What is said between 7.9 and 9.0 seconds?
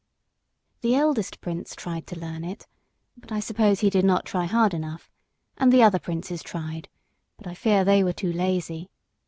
were too lazy.